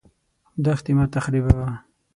[0.63, 1.69] دښتې مه تخریبوه.